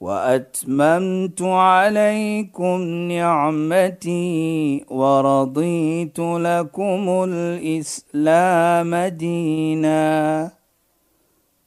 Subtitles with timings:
[0.00, 2.80] وأتممت عليكم
[3.12, 10.50] نعمتي ورضيت لكم الإسلام دينا.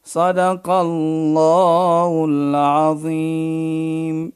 [0.04, 4.34] صدق الله العظيم.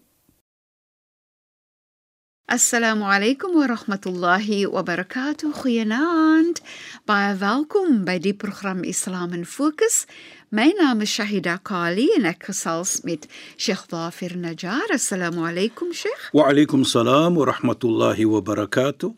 [2.52, 5.52] السلام عليكم ورحمة الله وبركاته.
[5.52, 6.59] خيانات
[7.08, 10.08] بايا فالكم بدي برنامج إسلام فوكس
[10.50, 13.26] My naam is Shahida Kali en ek gesels met
[13.60, 14.94] Sheikh Dafir Najjar.
[14.96, 16.30] Assalamu alaykum Sheikh.
[16.32, 19.12] Wa alaykum salaam wa rahmatullahi wa barakatuh.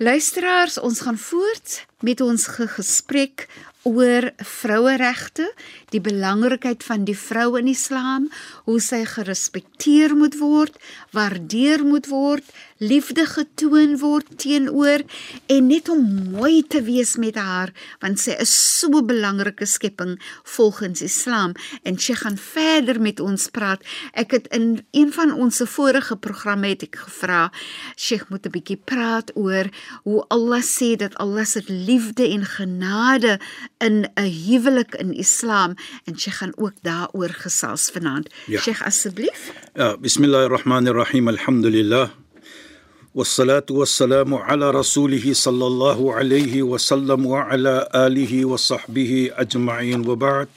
[0.00, 3.50] Luisteraars, ons gaan voort met ons gesprek
[3.84, 5.44] oor vroueregte,
[5.94, 8.28] die belangrikheid van die vrou in Islam,
[8.66, 10.78] hoe sy gerespekteer moet word,
[11.14, 12.44] waardeer moet word,
[12.82, 15.04] liefde getoon word teenoor
[15.46, 16.02] en net om
[16.34, 17.70] mooi te wees met haar
[18.02, 20.18] want sy is so 'n belangrike skepping
[20.56, 23.80] volgens Islam en sy gaan verder met ons praat.
[24.12, 27.52] Ek het in een van ons vorige programme het ek gevra,
[27.96, 29.70] Sheikh moet 'n bietjie praat oor
[30.02, 33.40] hoe Allah sê dat Allah se liefde en genade
[33.78, 38.28] in 'n huwelik in Islam en sy gaan ook daaroor gesels vanaand.
[38.46, 38.60] Ja.
[38.60, 39.52] Sheikh asseblief.
[39.74, 41.28] Ja, bismillahirrahmanirrahim.
[41.28, 42.10] Alhamdulillah.
[43.14, 50.48] والصلاة والسلام على رسوله صلى الله عليه وسلم وعلى آله وصحبه أجمعين وبعد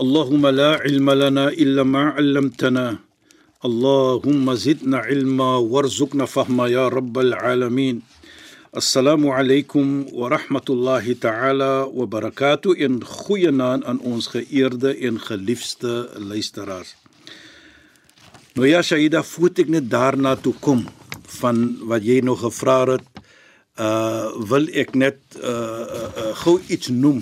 [0.00, 2.96] اللهم لا علم لنا إلا ما علمتنا
[3.64, 8.02] اللهم زدنا علما وارزقنا فهما يا رب العالمين
[8.72, 16.08] Assalamu alaykum wa rahmatullahi ta'ala wa barakatuh in goeie naam aan ons geëerde en geliefde
[16.16, 16.94] luisteraars.
[18.56, 20.86] Nou ja, Shaida, voet ek net daarna toe kom
[21.36, 23.04] van wat jy nog gevra het.
[23.76, 27.20] Uh wil ek net uh, uh, uh gou iets noem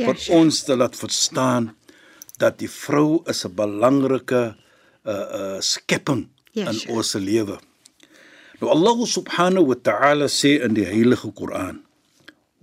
[0.00, 0.40] ja, vir sure.
[0.40, 1.74] ons te laat verstaan
[2.40, 4.44] dat die vrou is 'n belangrike
[5.04, 6.24] uh uh skepping
[6.56, 6.96] ja, in sure.
[6.96, 7.60] ons lewe.
[8.60, 11.84] Nou Allah subhanahu wa ta'ala sê in die heilige Koran: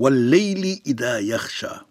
[0.01, 1.85] "Wal-layli idha yaghsha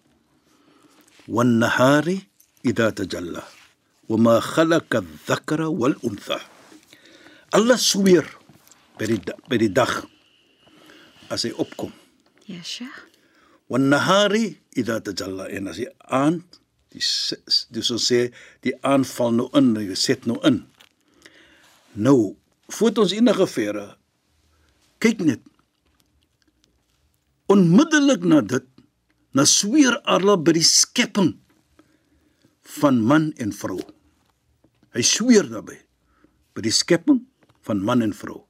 [1.31, 2.19] wan-nahari
[2.67, 3.47] idha tajalla
[4.11, 6.43] wama khalaqa adh-dhakara wal-untha."
[7.55, 8.27] Allah sweer
[8.99, 10.03] by die by die dag
[11.31, 11.95] as hy opkom.
[12.51, 13.13] Ja, Sheikh.
[13.73, 16.45] wan-nahari idha tajalla en as hy aand
[16.93, 17.01] die
[17.73, 18.29] dis ons sê
[18.67, 20.61] die aanval nou in, jy set nou in.
[21.97, 22.37] Nou,
[22.73, 23.87] voor ons enige verre
[25.03, 25.43] kyk net
[27.53, 28.67] onmiddellik na dit
[29.37, 31.33] na sweer Allah by die skepping
[32.79, 33.81] van man en vrou.
[34.93, 35.79] Hy sweer daarbey
[36.57, 37.23] by die skepping
[37.67, 38.43] van man en vrou.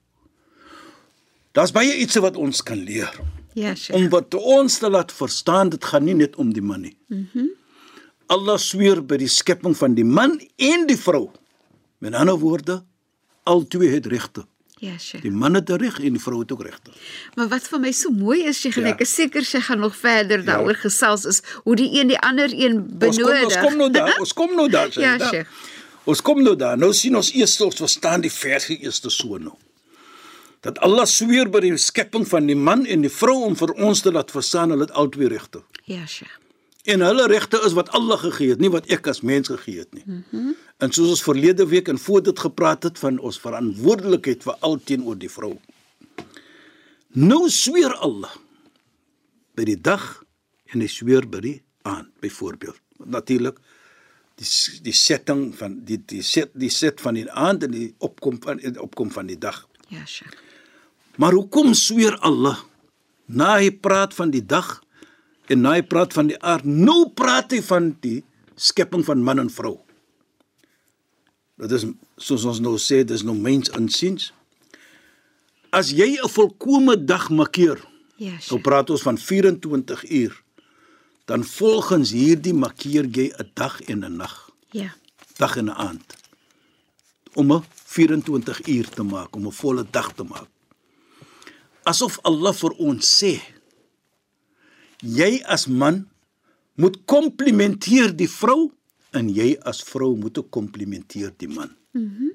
[1.55, 3.13] Daar's baie iets wat ons kan leer
[3.55, 3.97] Ja, Sheikh.
[3.99, 6.97] om wat ons te laat verstaan dit gaan nie net om die man nie.
[7.09, 7.27] Mhm.
[7.35, 7.51] Mm
[8.33, 11.27] Allah sweer by die skepping van die man en die vrou.
[12.01, 12.79] Met ander woorde,
[13.43, 14.45] al twee het regte.
[14.83, 15.23] Ja, Sheikh.
[15.23, 16.91] Die man het reg en die vrou het ook regte.
[17.39, 18.95] Maar wat vir my so mooi is, Sheikh, en Ja.
[18.97, 22.51] ek is seker sy gaan nog verder daaroor gesels is hoe die een die ander
[22.53, 23.45] een Ons kom, benodig.
[23.45, 24.89] ons kom nou daar, ons kom nou daar.
[24.95, 25.29] Ja, Shaida.
[25.29, 25.49] Sheikh.
[26.05, 26.79] Ons kom nou daar.
[26.79, 29.55] Nou sien ons eers ons verstaan die vers eerste so nou.
[30.63, 34.01] Dat Allah sweer by die skepping van die man en die vrou om vir ons
[34.03, 35.63] te laat verstaan hulle het albei regte.
[35.85, 36.39] Ja, Sheikh.
[36.83, 39.93] En hulle regte is wat Allah gegee het, nie wat ek as mens gegee het
[39.95, 40.03] nie.
[40.07, 40.55] Mm -hmm.
[40.83, 44.81] En soos ons verlede week en voor dit gepraat het van ons verantwoordelikheid vir al
[44.85, 45.59] teenoor die vrou.
[47.13, 48.35] Nou sweer Allah
[49.55, 50.25] by die dag
[50.73, 52.81] en hy sweer by die aand, byvoorbeeld.
[53.05, 53.59] Natuurlik
[54.41, 54.49] die
[54.83, 58.57] die setting van die die set die set van die aand en die opkom van
[58.57, 59.69] die opkom van die dag.
[59.89, 60.39] Ja, Sheikh.
[61.17, 62.59] Maar hoekom sweer Allah
[63.27, 64.81] na hy praat van die dag
[65.49, 68.23] en na hy praat van die aard, nou praat hy van die
[68.57, 69.79] skepping van man en vrou.
[71.63, 71.85] Dit is
[72.19, 74.33] soos ons nou sê, dis nou mens insiens.
[75.73, 77.79] As jy 'n volkomme dag markeer,
[78.17, 78.63] Ja, nou Sheikh.
[78.63, 80.43] praat ons van 24 uur,
[81.27, 84.95] dan volgens hierdie markeer jy 'n dag en 'n nag, Ja.
[85.39, 86.15] dag en 'n aand.
[87.35, 90.49] Om 'n 24 uur te maak, om 'n volle dag te maak.
[91.85, 93.41] Asof Allah vir ons sê,
[95.03, 96.07] jy as man
[96.81, 98.71] moet komplimenteer die vrou
[99.13, 101.77] en jy as vrou moet ook komplimenteer die man.
[101.93, 102.05] Mhm.
[102.05, 102.31] Mm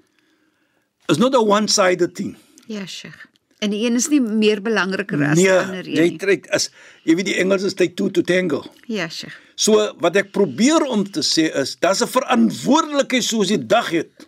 [1.08, 2.36] Is not a one-sided thing.
[2.68, 3.28] Ja, Sheikh.
[3.64, 6.18] En die een is nie meer belangriker as nee, die ander een nie.
[6.20, 6.68] trek as
[7.08, 8.60] jy weet die Engels is take two to tango.
[8.92, 9.38] Ja, Sheikh.
[9.56, 14.28] So wat ek probeer om te sê is daar's 'n verantwoordelikheid soos die dag het.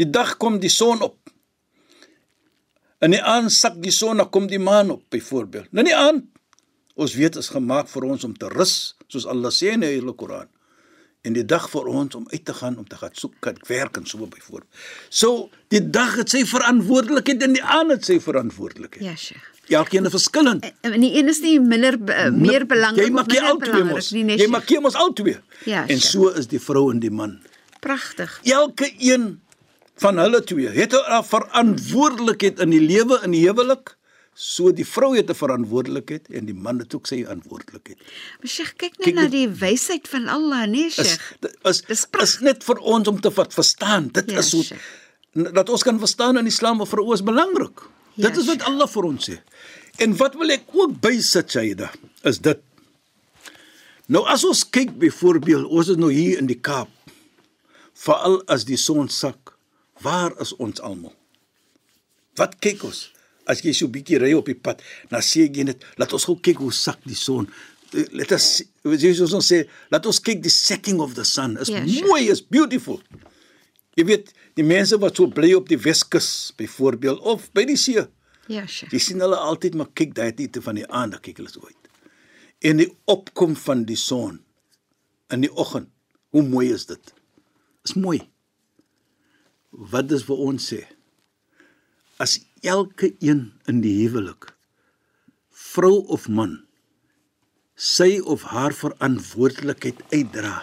[0.00, 1.18] Die dag kom die son op.
[3.04, 5.68] In die aand sak die son, dan kom die maan op byvoorbeeld.
[5.72, 6.24] Nou die aand
[6.94, 10.14] ons weet is gemaak vir ons om te rus, soos Allah sê in die Heilige
[10.16, 10.48] Koran.
[11.22, 13.96] En die dag vir ons om uit te gaan om te gaan soek, kan werk
[13.96, 14.66] en so byvoorbeeld.
[15.08, 19.04] So die dag het sy verantwoordelikheid en die aand het sy verantwoordelikheid.
[19.04, 19.48] Ja, Sheikh.
[19.70, 20.66] Elkeen is verskillend.
[20.82, 23.58] En die een is nie minder be, meer belangrik jy maak of jy minder al
[23.62, 24.10] twee mos.
[24.10, 25.38] nie, nee, Jy maak jy mos al twee.
[25.64, 27.38] Ja, en so is die vrou en die man.
[27.80, 28.40] Pragtig.
[28.42, 29.40] Elke een
[30.02, 33.96] van hulle twee het 'n verantwoordelikheid in die lewe in die huwelik.
[34.34, 37.98] So die vrou het 'n verantwoordelikheid en die man het ook sy verantwoordelikheid.
[38.40, 41.20] Maar Sheikh, kyk net na die wysheid van Allah, nee, Sheikh.
[41.64, 44.08] is is, is net vir ons om te wat verstaan.
[44.12, 44.80] Dit Ja, is so Sheikh.
[45.52, 47.80] dat ons kan verstaan in Islam of vrou is belangrik.
[48.14, 48.68] Ja, dit is wat Sheikh.
[48.72, 49.38] Allah vir ons sê.
[49.98, 51.90] En wat wil ek ook bysit Shaida
[52.22, 52.58] is dit.
[54.06, 56.88] Nou as ons kyk byvoorbeeld, ons is nou hier in die Kaap.
[57.94, 59.56] Veral as die son sak,
[60.00, 61.14] waar is ons almal?
[62.34, 63.12] Wat kyk ons?
[63.52, 66.24] As jy so 'n bietjie ry op die pad, dan sê jy net, laat ons
[66.24, 67.48] gou kyk hoe sak die son.
[67.92, 71.58] Eh, Let us jy soos ons sê, laat ons kyk die setting of the sun.
[71.60, 72.08] Is Ja, yeah, sure.
[72.08, 73.02] mooi, is beautiful.
[73.96, 78.00] Jy weet, die mense wat so bly op die Weskus byvoorbeeld of by die see,
[78.48, 78.90] Ja, Sheikh.
[78.92, 81.60] jy sien hulle altyd maar kyk daai tyd van die aand, dan kyk hulle so
[81.60, 81.76] uit.
[82.62, 84.40] En die opkom van die son
[85.30, 85.88] in die oggend.
[86.32, 87.12] Hoe mooi is dit?
[87.84, 88.20] Is mooi.
[89.72, 90.84] Wat dis vir ons sê?
[92.22, 94.52] As elke een in die huwelik
[95.72, 96.60] vrou of man
[97.74, 100.58] sy of haar verantwoordelikheid uitdra.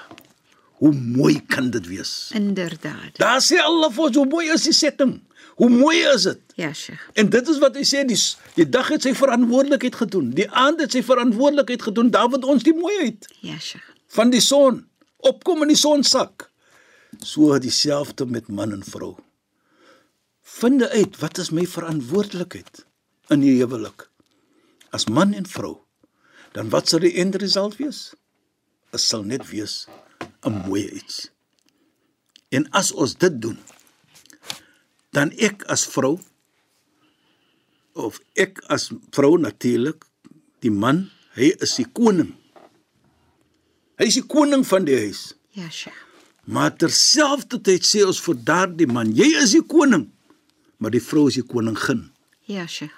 [0.80, 2.12] Hoe mooi kan dit wees?
[2.38, 3.18] Inderdaad.
[3.20, 5.18] Daar sê Allah vir ons hoe mooi is die setting.
[5.60, 6.40] Hoe mooi is dit?
[6.62, 7.02] Ja, Sheikh.
[7.20, 8.16] En dit is wat hy sê die
[8.56, 10.30] die dag het sy verantwoordelikheid gedoen.
[10.38, 12.14] Die aand het sy verantwoordelikheid gedoen.
[12.16, 13.84] Daar word ons die mooiheid Ja, Sheikh.
[14.16, 14.86] van die son
[15.28, 16.48] opkom in die son sak.
[17.26, 19.18] So dieselfde met man en vrou.
[20.60, 22.82] Vind uit wat is my verantwoordelikheid
[23.32, 24.10] in die huwelik.
[24.92, 25.78] As man en vrou,
[26.52, 28.10] dan wat sal die eindresult wees?
[28.92, 29.88] Dit sal net wees
[30.44, 31.30] 'n mooi iets.
[32.52, 33.60] En as ons dit doen,
[35.16, 36.20] dan ek as vrou
[37.94, 40.06] of ek as vrou natuurlik,
[40.60, 42.36] die man, hy is die koning.
[43.96, 45.34] Hy is die koning van die huis.
[45.52, 46.06] Ja, Sheikh.
[46.44, 50.10] Maar terselfdertyd sê ons vir daardie man, jy is die koning,
[50.80, 52.08] maar die vrou is die koningin.
[52.50, 52.96] Ja, Sheikh.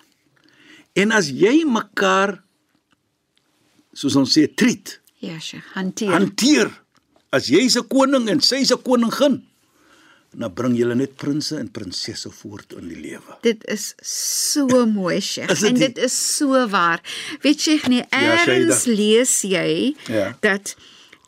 [0.96, 2.38] En as jy mekaar
[3.94, 5.66] soos ons sê treat, Ja, Sheikh.
[5.76, 6.12] Hanteer.
[6.16, 6.70] hanteer
[7.32, 9.44] as jy's 'n koning en sy's 'n koningin,
[10.34, 13.38] dan bring julle net prinses en prinsesse voort in die lewe.
[13.44, 14.66] Dit is so
[15.00, 15.48] mooi, Sheikh.
[15.50, 17.02] Dit En dit is so waar.
[17.42, 18.96] Weet Sheikh, nie Ja, eers Shaida.
[18.96, 20.38] lees jy Ja.
[20.42, 20.76] dat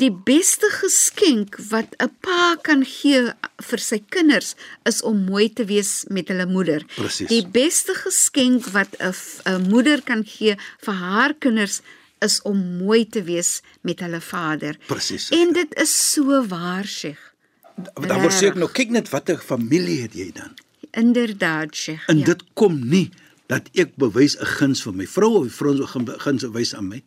[0.01, 3.33] die beste geskenk wat 'n pa kan gee
[3.69, 4.55] vir sy kinders
[4.85, 6.85] is om mooi te wees met hulle moeder.
[6.95, 7.27] Presies.
[7.27, 11.81] Die beste geskenk wat 'n moeder kan gee vir haar kinders
[12.21, 14.77] is om mooi te wees met hulle vader.
[14.87, 15.29] Presies.
[15.29, 17.31] En dit is so waar, Sheikh.
[17.75, 20.53] Dan word sê ek nou kyk net watter familie het jy dan?
[20.91, 22.07] Inderdaad, Sheikh.
[22.07, 22.25] En ja.
[22.25, 23.09] dit kom nie
[23.47, 25.85] dat ek bewys 'n guns vir my vrou of die vrou
[26.17, 27.03] guns wys aan my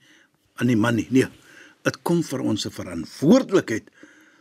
[0.56, 1.06] aan die man nie.
[1.10, 1.28] Nee.
[1.86, 3.90] Dit kom vir ons se verantwoordelikheid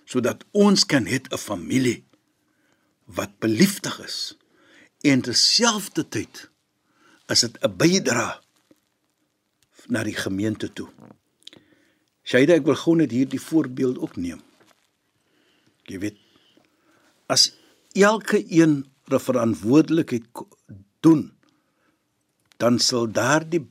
[0.10, 2.04] sodat ons kan het 'n familie
[3.06, 4.38] wat beliefdig is
[5.04, 6.50] en terselfdertyd
[7.30, 8.42] is dit 'n bydra
[9.88, 10.90] na die gemeente toe.
[12.24, 14.42] Shaida, ek wil gou net hierdie voorbeeld ook neem.
[15.86, 16.18] Jy weet
[17.28, 17.54] as
[17.94, 20.26] elke een 'n verantwoordelikheid
[21.00, 21.32] doen
[22.58, 23.68] dan sal daardie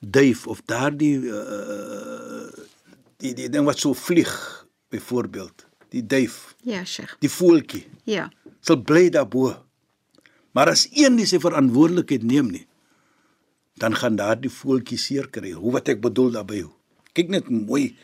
[0.00, 2.51] duif of daardie uh,
[3.22, 4.32] die die ding wat so vlieg
[4.92, 7.16] byvoorbeeld die duif Ja, Sheikh.
[7.20, 8.30] die voeltjie Ja.
[8.60, 9.52] sal bly daarbo
[10.52, 12.66] maar as een nie sy verantwoordelikheid neem nie
[13.80, 16.64] dan gaan daardie voeltjie seer kry hoe wat ek bedoel daarby
[17.16, 17.96] kyk net mooi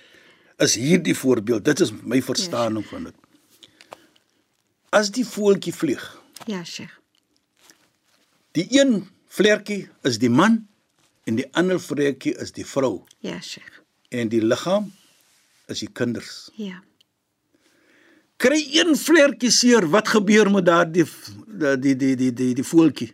[0.58, 3.16] is hierdie voorbeeld dit is my verstaaning van dit
[4.92, 6.04] as die voeltjie vlieg
[6.46, 6.92] Ja, Sheikh.
[8.54, 10.60] Die een vlekkie is die man
[11.26, 13.82] en die ander vlekkie is die vrou Ja, Sheikh.
[14.14, 14.92] en die liggaam
[15.68, 16.48] is die kinders.
[16.56, 16.80] Ja.
[18.38, 23.10] Kry een vlekkie seer, wat gebeur met daardie die die die die die, die voeltjie?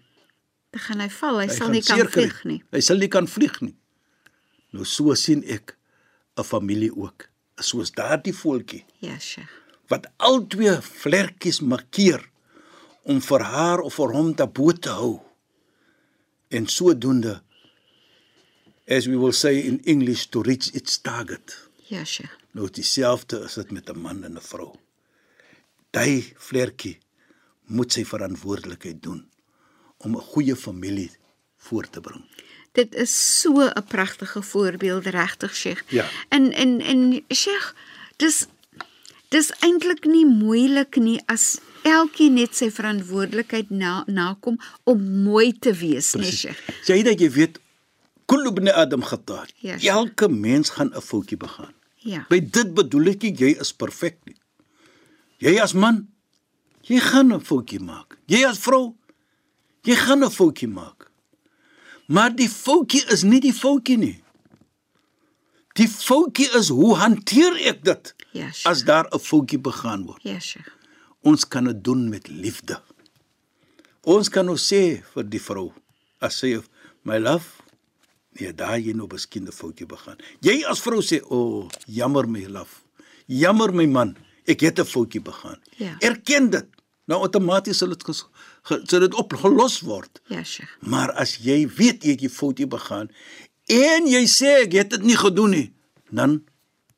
[0.75, 1.39] Dan gaan hy val.
[1.41, 2.59] Hy, Hy sal nie kan vlieg nie.
[2.75, 3.75] Hy sal nie kan vlieg nie.
[4.75, 5.77] Nou so sien ek
[6.37, 7.29] 'n familie ook.
[7.63, 9.49] Soos daardie voeltjie Ja, Sheikh.
[9.89, 12.29] wat al twee vlekkies markeer
[13.05, 15.21] om vir haar of vir hom te bo te hou.
[16.51, 17.41] En sodoende
[18.89, 21.57] as we will say in English to reach its target.
[21.89, 22.37] Ja, Sheikh.
[22.55, 24.75] Nou dieselfde is dit met 'n man en 'n vrou.
[25.91, 26.99] Daai vlerkie
[27.67, 29.27] moet sy verantwoordelikheid doen
[29.99, 31.11] om 'n goeie familie
[31.57, 32.25] voor te bring.
[32.73, 35.83] Dit is so 'n pragtige voorbeeld regtig, Sheikh.
[35.89, 36.09] Ja.
[36.29, 37.75] En en en Sheikh,
[38.17, 38.47] dis
[39.29, 45.73] dis eintlik nie moeilik nie as elkeen net sy verantwoordelikheid na nakom om mooi te
[45.73, 46.87] wees, nee, Sheikh.
[46.87, 47.61] Jy dat jy weet
[48.27, 49.47] kullu ibn adam khata.
[49.55, 49.77] Ja.
[49.77, 51.75] Elke mens gaan 'n foutjie begaan.
[52.05, 52.27] Ja.
[52.31, 54.37] By dit bedoel ek nie jy is perfek nie.
[55.41, 56.09] Jy as man,
[56.89, 58.19] jy gaan 'n foutjie maak.
[58.29, 58.95] Jy as vrou,
[59.85, 61.11] jy gaan 'n foutjie maak.
[62.09, 64.21] Maar die foutjie is nie die foutjie nie.
[65.75, 68.67] Die foutjie is hoe hanteer ek dit Ja, Sheikh.
[68.71, 70.23] as daar 'n foutjie begaan word.
[70.23, 70.69] Ja, Sheikh.
[71.23, 72.81] Ons kan dit doen met liefde.
[74.05, 75.73] Ons kan nou sê vir die vrou
[76.21, 76.61] as sy
[77.05, 77.47] my love
[78.41, 80.19] nee daai jy nou miskien 'n foutjie begaan.
[80.41, 82.83] Jy as vrou sê o, oh, jammer my love.
[83.27, 85.61] Jammer my man, ek het 'n foutjie begaan.
[85.79, 85.97] Ja.
[86.01, 86.67] Erken dit.
[87.07, 88.05] Nou outomaties sal dit
[88.65, 90.21] sal dit opgelos word.
[90.33, 90.77] Ja, Sheikh.
[90.81, 93.11] Maar as jy weet jy het jy foutjie begaan
[93.69, 95.73] en jy sê ek het dit nie gedoen nie,
[96.11, 96.43] dan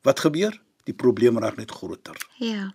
[0.03, 0.55] wat gebeur?
[0.87, 2.15] Die probleem raak net groter.
[2.39, 2.71] Ja.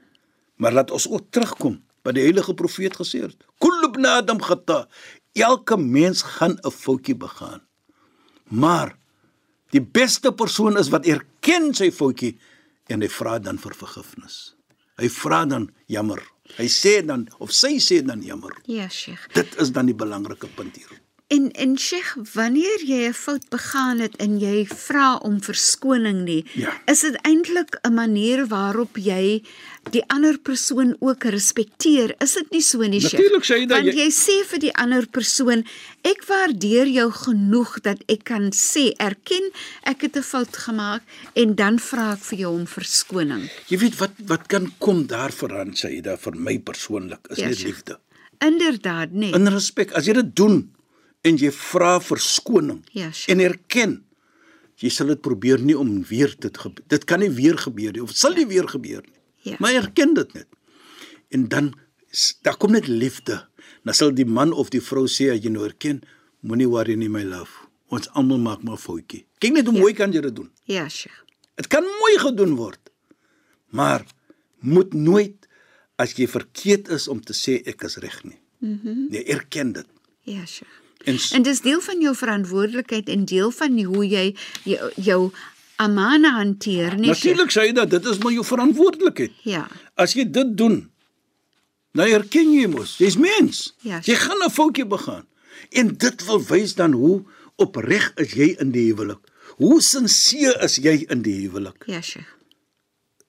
[0.57, 3.37] Maar laat ons ook terugkom wat die heilige profeet gesê het.
[3.63, 4.87] Kullu ibn Adam khata.
[5.33, 7.63] Elke mens gaan 'n foutjie begaan.
[8.49, 8.97] Maar
[9.73, 12.35] die beste persoon is wat erken sy foutjie
[12.93, 14.55] en hy vra dan vir vergifnis.
[15.01, 16.21] Hy vra dan jammer.
[16.59, 18.53] Hy sê dan of sy sê dan jammer.
[18.69, 19.31] Ja, Sheikh.
[19.37, 21.01] Dit is dan die belangrike punt hier.
[21.33, 26.45] En en Sheikh, wanneer jy 'n fout begaan het en jy vra om verskoning nie,
[26.55, 26.73] Ja.
[26.87, 29.43] is dit eintlik 'n manier waarop jy
[29.91, 32.15] die ander persoon ook respekteer.
[32.21, 33.13] Is dit nie so nie, Sheikh?
[33.13, 35.65] Natuurlijk, Shaida, Want jy- jy sê vir die ander persoon,
[36.05, 39.51] ek waardeer jou genoeg dat ek kan sê erken
[39.85, 41.03] ek het 'n fout gemaak
[41.35, 43.49] en dan vra ek vir jou om verskoning.
[43.69, 47.63] Jy weet wat wat kan kom daarvan sê dit vir my persoonlik is Ja, net
[47.65, 47.99] liefde.
[48.39, 49.33] Inderdaad, nee.
[49.33, 50.71] In respek as jy dit doen
[51.23, 53.31] en jy vra verskoning Ja, Sheikh.
[53.33, 54.05] en erken
[54.83, 58.11] jy sal dit probeer nie om weer dit dit kan nie weer gebeur nie of
[58.17, 59.21] sal nie weer gebeur nie.
[59.43, 59.57] Ja.
[59.59, 60.47] Maar erken dit net.
[61.31, 61.73] En dan
[62.43, 63.41] daar kom net liefde.
[63.85, 66.03] Dan sal die man of die vrou sê as jy nou erken,
[66.41, 67.51] moenie worry nie my love.
[67.89, 69.25] Ons almal maak maar foutjie.
[69.39, 69.81] Kyk net hoe Ja.
[69.81, 70.51] mooi kan jy dit doen.
[70.65, 71.23] Ja, Sheikh.
[71.57, 72.91] Dit kan mooi gedoen word.
[73.71, 74.05] Maar
[74.61, 75.49] moet nooit
[75.97, 78.39] as jy verkeerd is om te sê ek is reg nie.
[78.59, 78.89] Mhm.
[78.89, 79.87] Mm nee, erken dit.
[80.23, 80.71] Ja, Sheikh.
[81.05, 85.31] En En dis deel van jou verantwoordelikheid en deel van hoe jy jou, jou
[85.77, 87.11] amana hanteer, nie?
[87.11, 89.33] Natuurlik sê jy dat dit is maar jou verantwoordelikheid.
[89.49, 89.67] Ja.
[89.95, 90.91] As jy dit doen,
[91.93, 93.75] dan erken jy mos, jy's mens.
[93.87, 95.27] Ja, jy gaan 'n foutjie begaan.
[95.71, 97.23] En dit wil wys dan hoe
[97.57, 99.21] opreg is jy in die huwelik.
[99.57, 101.85] Hoe sinseer is jy in die huwelik?
[101.87, 102.29] Ja, Sheikh.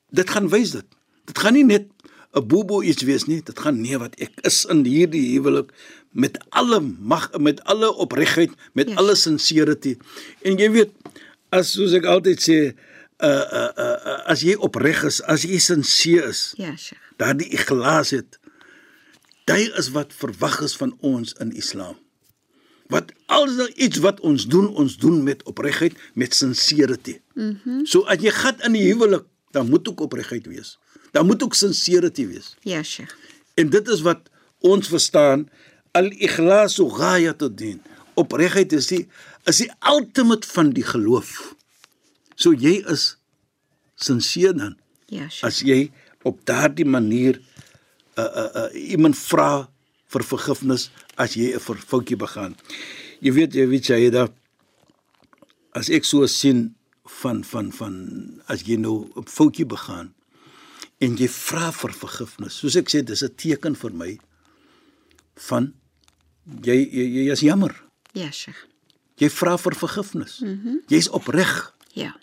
[0.10, 0.86] Dit gaan wys dit.
[1.26, 1.88] Dit gaan nie net
[2.36, 3.42] 'n bobo iets wees nie.
[3.44, 5.72] Dit gaan nee wat ek is in hierdie huwelik
[6.12, 8.96] met alle mag met alle opregtheid, met Ja.
[8.96, 9.98] alle sincerity.
[10.42, 10.92] En jy weet
[11.50, 12.74] as soos ek altyd sê,
[13.24, 17.02] uh uh uh, as jy opreg is, as jy sinseer is, Ja, Sheikh.
[17.18, 18.40] daardie ikhlaas het.
[19.46, 21.96] Dit is wat verwag is van ons in Islam.
[22.88, 27.20] Wat alles nou iets wat ons doen, ons doen met opregtheid, met sincerity.
[27.36, 27.58] Mhm.
[27.66, 30.78] Mm so as jy gat in die huwelik, dan moet ook opregtheid wees.
[31.14, 32.56] Dan moet ook sincerity wees.
[32.66, 33.14] Ja, Sheikh.
[33.54, 34.30] En dit is wat
[34.66, 35.46] ons verstaan
[35.94, 37.82] al-ikhlasu ghayatuddin.
[38.18, 39.04] Opregtheid is die
[39.50, 41.54] is die ultimate van die geloof.
[42.36, 43.18] So jy is
[43.96, 44.78] sinseer dan
[45.14, 45.44] Ja, Sheikh.
[45.46, 45.92] as jy
[46.26, 47.38] op daardie manier
[48.18, 49.68] uh uh, uh iemand vra
[50.14, 52.56] vir vergifnis as jy 'n foutjie begaan.
[53.22, 54.28] Jy weet jy weet jy da
[55.78, 56.74] as ek so sien
[57.22, 57.96] van van van
[58.48, 60.14] as jy nou 'n foutjie begaan
[61.04, 62.60] en jy vra vir vergifnis.
[62.62, 64.12] Soos ek sê dis 'n teken vir my
[65.50, 65.74] van
[66.68, 67.74] jy jy, jy is jammer.
[68.14, 68.68] Ja, Sheikh.
[69.18, 70.40] Jy vra vir vergifnis.
[70.40, 70.78] Mm -hmm.
[70.88, 71.74] Jy's opreg.
[71.94, 72.16] Ja.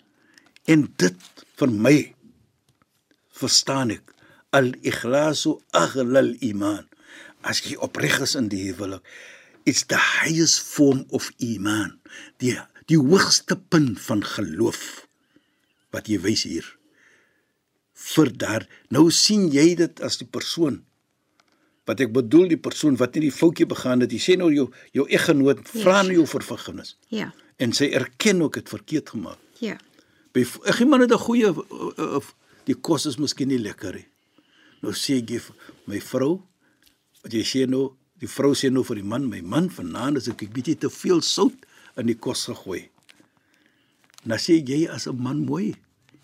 [0.65, 1.19] En dit
[1.55, 2.15] vir my
[3.31, 4.13] verstaan ek
[4.49, 6.87] al-ikhlasu aghlal iman.
[7.41, 9.01] As jy opreg is in die huwelik,
[9.63, 11.99] it's the highest form of iman.
[12.37, 15.07] Die die hoogste punt van geloof
[15.91, 16.67] wat jy wys hier.
[17.93, 20.83] Vir daar nou sien jy dit as die persoon
[21.85, 24.11] wat ek bedoel die persoon wat nie die foutjie begaan het.
[24.11, 27.33] Jy sê nou jou jou eggenoot vra nou jou vir vergifnis Ja.
[27.57, 29.37] en sy erken ook het verkeerd gemaak.
[29.59, 29.77] Ja.
[30.33, 32.21] By ek gee maar net 'n goeie uh, uh,
[32.65, 34.07] die kos is miskien nie lekker nie.
[34.81, 35.55] Nou sê ek vir
[35.87, 36.41] my vrou,
[37.23, 40.27] Wat jy sê nou, die vrou sê nou vir die man, my man vanaand is
[40.27, 41.53] ek 'n bietjie te veel sout
[41.97, 42.89] in die kos gegooi.
[44.25, 45.75] Nou sê jy as 'n man mooi.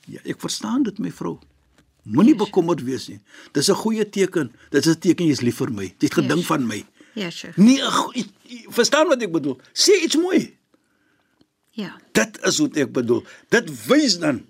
[0.07, 1.39] Ja, ek verstaan dit my vrou.
[2.07, 3.19] Moenie bekommerd wees nie.
[3.53, 4.51] Dis 'n goeie teken.
[4.69, 5.93] Dit is 'n teken jy's lief vir my.
[5.99, 6.45] Het gedink Yes.
[6.47, 6.85] van my.
[7.13, 7.53] Ja, sure.
[7.55, 9.57] Nee, ag, jy- jy verstaan wat ek bedoel.
[9.73, 10.55] Sê iets mooi.
[11.71, 11.95] Ja.
[12.11, 13.23] Dit is wat ek bedoel.
[13.53, 14.45] Dit wys dan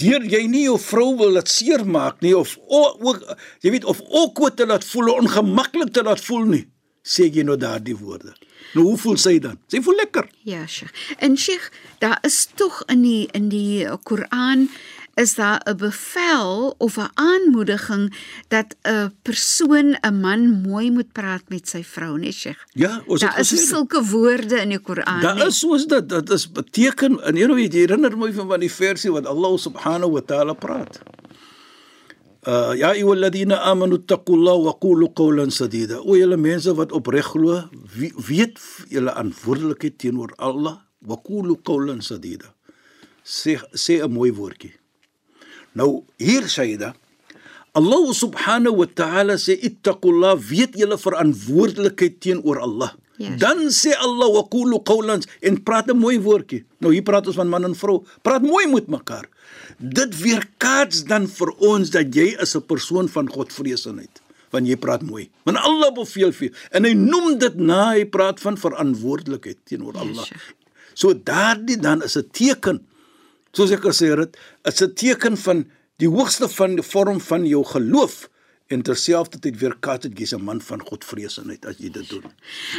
[0.00, 4.56] deur jy nie jou vrou wil laat seermaak nie of ook jy weet of awkward
[4.56, 6.64] te laat voel, ongemaklik te laat voel nie.
[7.04, 8.32] Sê jy nou daardie woorde.
[8.74, 9.58] Nou hoe voel sy dan?
[9.68, 10.28] Sy voel lekker.
[10.48, 10.92] Ja, Sheikh.
[11.18, 11.70] En Sheikh,
[12.00, 14.68] daar is tog in die in die Koran
[15.14, 18.14] is daar 'n bevel of 'n aanmoediging
[18.48, 22.64] dat 'n persoon, 'n man mooi moet praat met sy vrou, nee Sheikh.
[22.72, 23.68] Ja, ons het Daar is gesê dit.
[23.68, 25.20] sulke woorde in die Koran.
[25.20, 25.46] Daar nee.
[25.46, 28.72] is soos dit, dit is beteken en jy weet jy herinner my van van die
[28.72, 31.00] versie wat Allah subhanahu wa taala praat.
[32.44, 36.00] Uh ya ayyuhal ladina amanu taqullaha wa qulu qawlan sadida.
[36.04, 37.62] O julle mense wat opreg glo,
[38.28, 42.52] weet julle verantwoordelikheid teenoor Allah wa qulu qawlan sadida.
[43.24, 44.83] Sê sê 'n mooi woordjie.
[45.74, 46.94] Nou hier Sayyida
[47.74, 52.94] Allah subhanahu wa ta'ala sê ittaqullah weet julle verantwoordelikheid teenoor Allah.
[53.18, 53.34] Ja.
[53.34, 56.62] Dan sê Allah wa qulu qawlan en praat 'n mooi woordjie.
[56.78, 58.06] Nou hier praat ons van man en vrou.
[58.22, 59.26] Praat mooi met mekaar.
[59.78, 64.22] Dit weerkaats dan vir ons dat jy is 'n persoon van Godvreesenheid
[64.54, 65.26] want jy praat mooi.
[65.42, 69.98] Want Allah beveel vir jou en hy noem dit na hy praat van verantwoordelikheid teenoor
[69.98, 70.24] Allah.
[70.24, 70.40] sure.
[70.94, 72.86] So daardie dan is 'n teken
[73.54, 75.64] soos ek gesê het, is 'n teken van
[76.02, 78.28] die hoogste van die vorm van jou geloof
[78.72, 82.24] en terselfdertyd weerkaats dit jy's 'n man van Godvreesenheid as jy dit doen.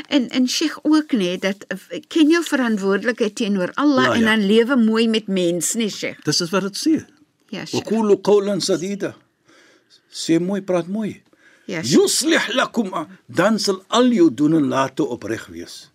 [0.09, 4.35] En en Sheikh ook nê dat eh, ken jou verantwoordelikheid teenoor Allah Ja, en ja.
[4.35, 6.23] dan lewe mooi met mense, nee Sheikh.
[6.23, 7.05] Dis is wat dit sê.
[7.49, 7.85] Ja, Sheikh.
[7.87, 9.15] Qulu qawlan sadida.
[10.11, 11.21] Sê mooi, praat mooi.
[11.65, 12.01] Ja, Sheikh.
[12.01, 15.91] Yuslih lakum dan sal al jou doen en late opreg wees.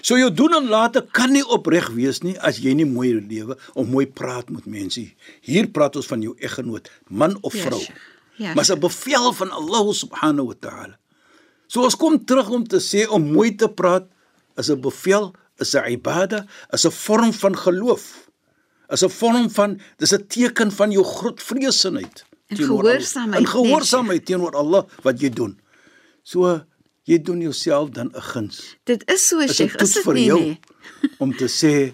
[0.00, 3.56] So jou doen en late kan nie opreg wees nie as jy nie mooi lewe
[3.74, 5.00] of mooi praat met mense.
[5.00, 5.14] nie.
[5.40, 7.80] Hier praat ons van jou eggenoot, man of vrou.
[7.80, 8.10] Sheikh.
[8.36, 10.98] Ja, maar 'n bevel van Allah subhanahu wa ta'ala.
[11.66, 14.06] So ons kom terug om te sê om mooi te praat
[14.56, 18.28] is 'n bevel, is 'n ibada, is 'n vorm van geloof.
[18.90, 23.46] Is 'n vorm van dis 'n teken van jou groot vreesenheid En teenoor gehoorsaamheid, En
[23.48, 25.58] gehoorsaamheid teenoor Allah wat jy doen.
[26.22, 26.60] So
[27.04, 28.76] jy doen jouself dan 'n guns.
[28.84, 30.60] Dit is so 'n Sheikh, is dit vir nie jou nee?
[31.22, 31.92] om te sê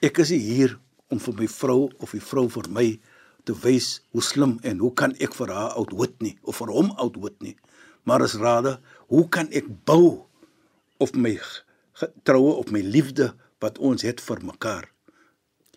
[0.00, 3.00] ek is nie hier om vir my vrou of die vrou vir my
[3.44, 6.90] te wys hoe slim en hoe kan ek vir haar outwit nie of vir hom
[6.96, 7.56] outwit nie.
[8.04, 10.26] Maar as rade, hoe kan ek bou
[10.98, 11.38] op my
[12.22, 14.88] troue op my liefde wat ons het vir mekaar.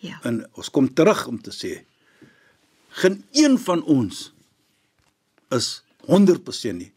[0.03, 0.19] Ja.
[0.27, 1.85] En ons kom terug om te sê
[2.99, 4.33] geen een van ons
[5.49, 6.91] is 100% nie.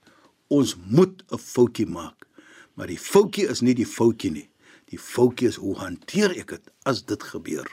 [0.48, 2.26] Ons moet 'n foutjie maak.
[2.74, 4.48] Maar die foutjie is nie die foutjie nie.
[4.90, 7.66] Die foutjie is hoe hanteer ek dit as dit gebeur.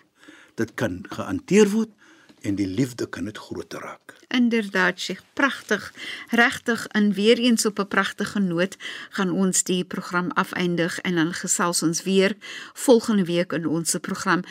[0.55, 1.89] Dit kan gehanteer word
[2.43, 4.15] en die liefde kan dit groter raak.
[4.27, 5.93] Inderdaad, Sheikh, pragtig.
[6.29, 8.75] Regtig en weer eens op 'n pragtige noot
[9.09, 12.35] gaan ons die program afeindig en dan gesels ons weer
[12.73, 14.41] volgende week in ons program.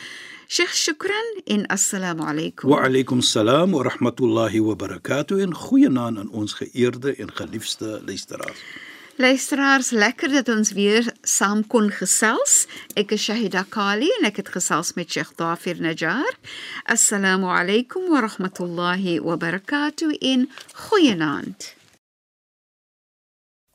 [0.47, 2.69] Sheikh, shukran en assalamu alaykum.
[2.69, 8.91] Wa alaykum salaam wa rahmatullahi wa barakatuh en goeienaand aan ons geëerde en geliefde luisteraars.
[9.18, 12.66] Luisteraars, lekker dat ons weer saam kon gesels.
[12.94, 16.38] Ek is Shahida Kali en ek het gesels met Sheikh Dafir Najjar.
[16.86, 21.74] Assalamu alaykum wa rahmatullahi wa barakatuh en goeienaand.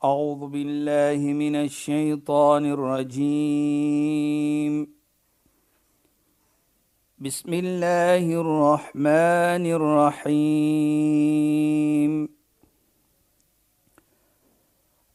[0.04, 4.14] أعوذ بالله من الشيطان الرجيم
[7.18, 11.14] بسم الله الرحمن الرحيم